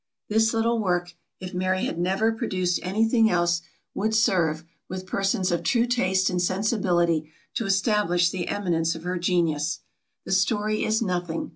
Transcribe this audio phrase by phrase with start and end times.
[0.29, 3.61] This little work, if Mary had never produced any thing else,
[3.93, 9.19] would serve, with persons of true taste and sensibility, to establish the eminence of her
[9.19, 9.81] genius.
[10.25, 11.49] The story is nothing.